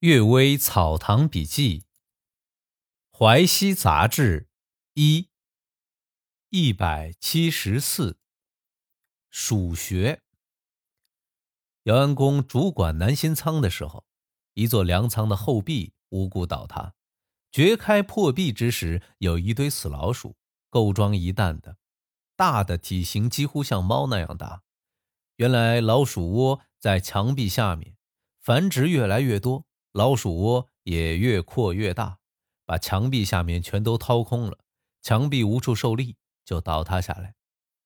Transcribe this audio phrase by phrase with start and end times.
[0.00, 1.84] 阅微草堂笔记，
[3.12, 4.48] 淮西杂志
[4.94, 5.28] 一
[6.48, 8.18] 一百七十四，
[9.28, 10.22] 蜀学。
[11.82, 14.06] 姚安公主管南新仓的时候，
[14.54, 16.94] 一座粮仓的后壁无故倒塌，
[17.52, 20.34] 掘开破壁之时，有一堆死老鼠，
[20.70, 21.76] 够装一担的，
[22.36, 24.62] 大的体型几乎像猫那样大。
[25.36, 27.98] 原来老鼠窝在墙壁下面，
[28.40, 29.66] 繁殖越来越多。
[29.92, 32.18] 老鼠窝也越扩越大，
[32.64, 34.58] 把墙壁下面全都掏空了，
[35.02, 37.34] 墙壁无处受力，就倒塌下来。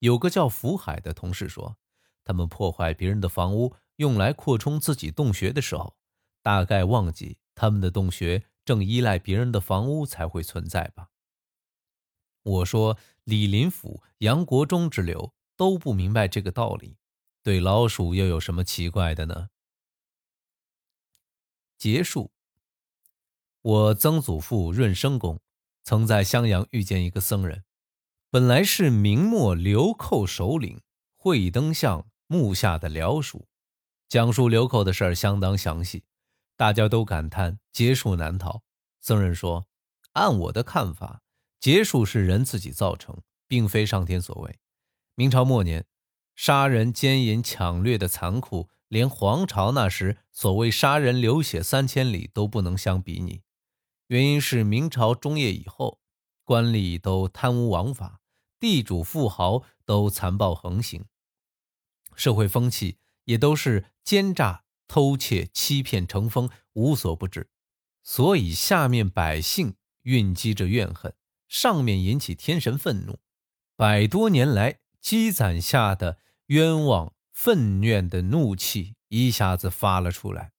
[0.00, 1.78] 有个叫福海的同事说，
[2.22, 5.96] 他们破坏别人的房屋，用来扩充自己洞穴的时候，
[6.42, 11.08] 大概忘记他们的洞穴正依赖别人的房屋才会存在吧。
[12.42, 16.98] 我说李林甫、杨国忠之流都不明白这个道理，
[17.42, 19.48] 对老鼠又有什么奇怪的呢？
[21.84, 22.32] 结束。
[23.60, 25.38] 我曾祖父润生公
[25.82, 27.62] 曾在襄阳遇见一个僧人，
[28.30, 30.80] 本来是明末流寇首领
[31.14, 33.46] 惠登相幕下的僚属，
[34.08, 36.04] 讲述流寇的事儿相当详细，
[36.56, 38.62] 大家都感叹劫数难逃。
[39.02, 39.66] 僧人说
[40.12, 41.20] ：“按我的看法，
[41.60, 44.58] 劫数是人自己造成，并非上天所为。
[45.16, 45.84] 明朝末年，
[46.34, 53.42] 杀人、奸淫、抢掠的残酷。”连皇朝那时所谓杀人流血三千里都不能相比拟，
[54.06, 55.98] 原因是明朝中叶以后，
[56.44, 58.20] 官吏都贪污枉法，
[58.60, 61.06] 地主富豪都残暴横行，
[62.14, 67.50] 社会风气也都是奸诈、偷窃、欺骗成风，无所不至，
[68.04, 71.12] 所以下面百姓蕴积着怨恨，
[71.48, 73.18] 上面引起天神愤怒，
[73.74, 77.13] 百多年来积攒下的冤枉。
[77.34, 80.52] 愤怨的怒气一下子发了出来。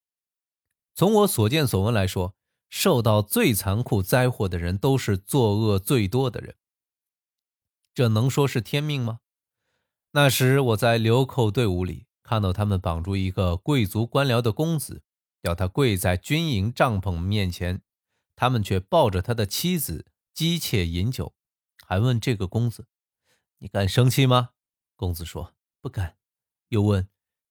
[0.93, 2.35] 从我所见所闻来说，
[2.69, 6.57] 受到最残酷灾祸的人都是作恶最多的人。
[7.93, 9.21] 这能说是天命吗？
[10.11, 15.01] 那时我在流寇队伍里看到他们绑住一个贵族官僚的公子，
[15.41, 17.81] 要他跪在军营帐篷面前，
[18.35, 21.33] 他们却抱着他的妻子姬妾饮酒，
[21.85, 22.87] 还问这个公子
[23.59, 24.49] ：“你敢生气吗？”
[24.97, 26.17] 公子说：“不敢。”
[26.69, 27.07] 又问：“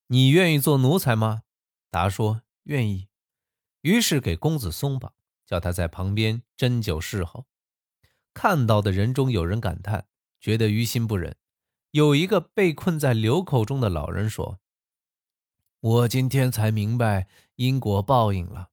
[0.09, 1.43] 你愿意做奴才吗？”
[1.91, 3.09] 答说：“愿意。”
[3.83, 5.13] 于是给公子松绑，
[5.47, 7.47] 叫他在旁边斟酒侍候。
[8.33, 10.09] 看到的人中有人感叹，
[10.41, 11.37] 觉得于心不忍。
[11.93, 14.59] 有一个被困在流口中的老人说
[15.79, 18.71] ：“我今天才明白因果报应了。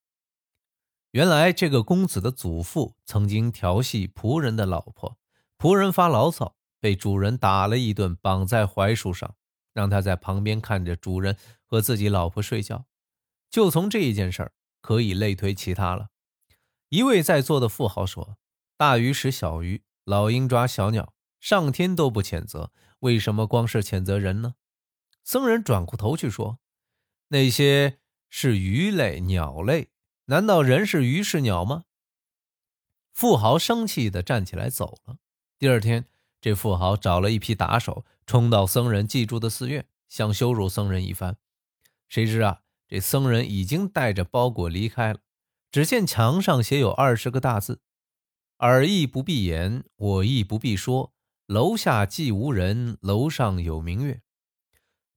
[1.11, 5.17] 原来这个公子的祖父曾经调戏仆人的老婆，
[5.57, 9.35] 仆人发牢骚，被主人打了一顿，绑在槐树上。”
[9.73, 12.85] 让他在旁边看着主人和自己老婆睡觉，
[13.49, 16.09] 就从这一件事儿可以类推其他了。
[16.89, 18.37] 一位在座的富豪说
[18.77, 24.55] ：“大鱼食小鱼，老鹰抓小鸟，上天都不谴责，为什么光是谴责人呢？”
[25.23, 26.59] 僧人转过头去说
[27.29, 27.99] ：“那些
[28.29, 29.89] 是鱼类、鸟类，
[30.25, 31.85] 难道人是鱼是鸟吗？”
[33.13, 35.17] 富豪生气地站起来走了。
[35.57, 36.05] 第二天。
[36.43, 41.35] 这富豪找了一批打手，冲到僧人寄住的寺院，想羞辱僧人一番。
[42.07, 45.19] 谁知啊，这僧人已经带着包裹离开了。
[45.69, 47.81] 只见墙上写有二十个大字
[48.55, 51.13] ：“尔亦不必言，我亦不必说。
[51.45, 54.21] 楼下既无人，楼上有明月。”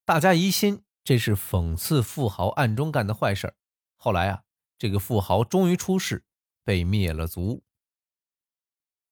[0.04, 3.54] 大家疑心这是讽刺富豪暗中干的坏事
[3.94, 4.42] 后来啊，
[4.76, 6.24] 这个富豪终于出事，
[6.64, 7.62] 被灭了族。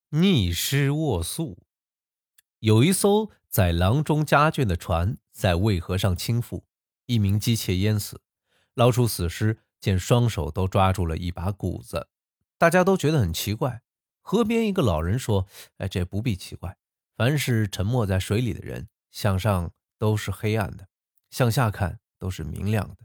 [0.08, 1.62] 逆师卧宿。
[2.58, 6.62] 有一艘载郎中家眷的船在渭河上倾覆，
[7.04, 8.22] 一名姬妾淹死。
[8.72, 12.08] 捞出死尸，见双手都抓住了一把谷子，
[12.56, 13.82] 大家都觉得很奇怪。
[14.22, 15.46] 河边一个老人说
[15.76, 16.78] ：“哎，这不必奇怪。
[17.14, 20.88] 凡是沉没在水里的人，向上都是黑暗的，
[21.28, 22.96] 向下看都是明亮的。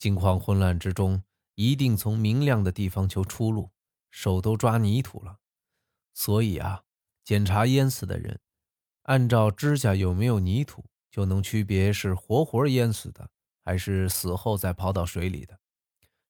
[0.00, 1.22] 惊慌混乱之中，
[1.54, 3.70] 一定从明亮的地方求出路，
[4.10, 5.38] 手都抓泥土了。
[6.12, 6.82] 所以啊，
[7.22, 8.40] 检查淹死的人。”
[9.06, 13.30] 按照指甲有没有泥土，就能区别是活活淹死的，
[13.64, 15.60] 还是死后再抛到水里的。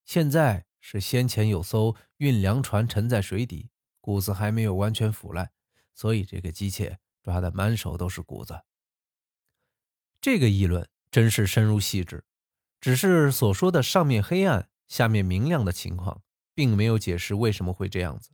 [0.05, 3.71] 现在是先前有艘运粮船沉在水底，
[4.03, 5.51] 骨子还没有完全腐烂，
[5.95, 8.61] 所以这个姬妾抓的满手都是骨子。
[10.21, 12.25] 这个议论真是深入细致，
[12.79, 16.21] 只是所说的上面黑暗，下面明亮的情况，
[16.55, 18.33] 并没有解释为什么会这样子。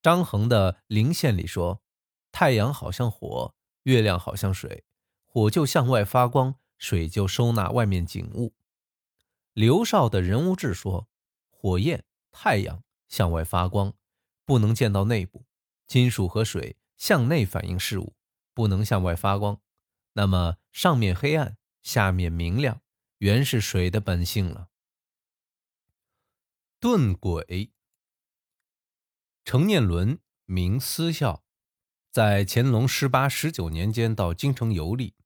[0.00, 1.82] 张衡的《灵县》里说
[2.30, 3.52] ：“太阳好像火。”
[3.84, 4.84] 月亮好像水，
[5.24, 8.54] 火就向外发光，水就收纳外面景物。
[9.52, 11.08] 刘少的人物志说
[11.48, 13.94] ：“火焰、太阳向外发光，
[14.44, 15.46] 不能见到内部；
[15.86, 18.16] 金属和水向内反映事物，
[18.52, 19.60] 不能向外发光。
[20.14, 22.82] 那么上面黑暗，下面明亮，
[23.18, 24.68] 原是水的本性了。
[26.80, 27.72] 遁鬼。
[29.44, 31.43] 程念伦，名思孝，
[32.14, 35.16] 在乾隆十八、十九年间到京城游历。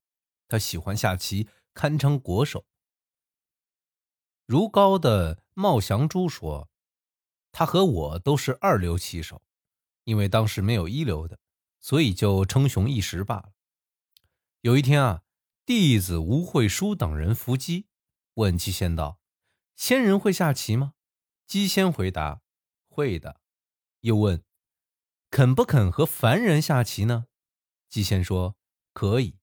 [0.47, 2.65] 他喜欢下棋，堪称国手。
[4.47, 6.67] 如皋的茂祥珠说
[7.53, 9.43] ：“他和我都是二流棋手，
[10.05, 11.37] 因为当时没有一流的，
[11.79, 13.51] 所以就称雄一时罢了。”
[14.61, 15.21] 有一天啊，
[15.67, 17.85] 弟子吴慧书等人伏击，
[18.33, 19.19] 问姬仙道
[19.77, 20.95] ：“仙人会下棋吗？”
[21.45, 22.41] 姬仙回答
[22.89, 23.39] ：“会的。”
[24.01, 24.43] 又问
[25.29, 27.25] ：“肯不肯和凡人下棋呢？”
[27.89, 28.55] 姬仙说
[28.93, 29.37] ：“可以。”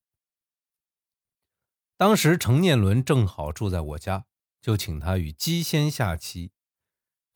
[1.97, 4.25] 当时程念伦正好住在我家。
[4.59, 6.51] 就请他与姬仙下棋，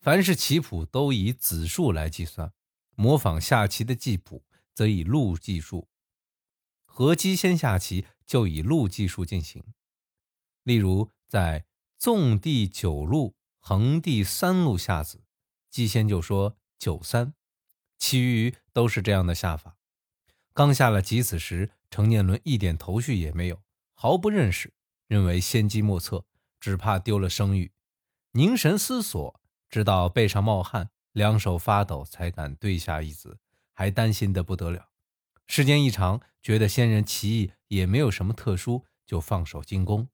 [0.02, 2.52] 凡是棋谱都以子数来计算，
[2.96, 4.44] 模仿下棋的记谱
[4.74, 5.88] 则以路计数。
[6.84, 9.64] 和姬仙下棋就以路计数进行。
[10.64, 11.66] 例如，在
[11.98, 15.24] 纵第九路、横第三路下子，
[15.70, 17.34] 姬仙就说九三，
[18.02, 19.78] 其余都是这样的下法。
[20.56, 23.62] 刚下了几子时，程念伦一点头绪也没有，
[23.94, 24.74] 毫不认识，
[25.08, 26.26] 认为先机莫测。
[26.60, 27.72] 只怕丢了声誉，
[28.34, 33.40] 凝神思索，直到背上冒汗，两手发抖，才敢对下一子，
[33.74, 34.90] 还担心的不得了。
[35.48, 40.10] 时间一长，觉得仙人棋艺也没有什么特殊，就放手进攻。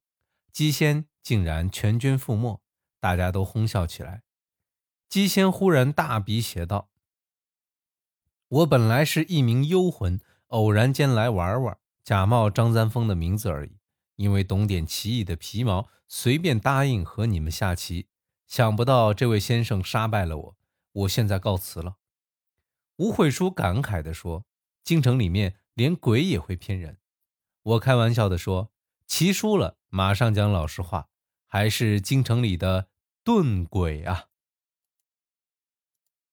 [0.52, 2.62] 姬仙竟然全军覆没，
[2.98, 4.22] 大家都哄笑起来。
[5.08, 6.88] 姬仙忽然大笔写道
[8.48, 13.78] ：“我本来是一名幽魂，偶然间来玩玩，假冒张三丰的名字而已。”
[14.16, 18.08] 因为懂点棋艺的皮毛，随便答应和你们下棋。
[18.46, 20.56] 想不到这位先生杀败了我，
[20.92, 21.96] 我现在告辞了。
[22.96, 24.44] 吴慧书感慨地说
[24.82, 26.98] ：“京城里面连鬼也会骗人。”
[27.62, 28.72] 我开玩笑地说
[29.06, 31.08] ：“棋输了，马上讲老实话，
[31.46, 32.88] 还是京城里的
[33.22, 34.27] 遁鬼啊。”